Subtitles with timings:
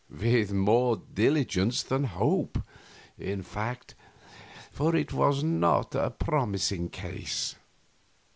[0.09, 2.57] With more diligence than hope,
[3.19, 3.93] in fact,
[4.71, 7.53] for it was not a promising case.